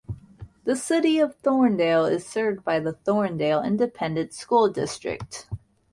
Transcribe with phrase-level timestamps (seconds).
[0.63, 5.45] The City of Thorndale is served by the Thorndale Independent School District.